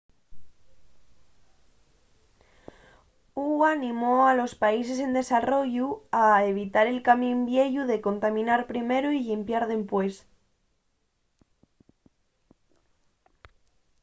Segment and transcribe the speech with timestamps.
[3.35, 5.87] hu animó a los países en desarrollu
[6.25, 10.15] a evitar el camín vieyu de contaminar primero y llimpiar dempués.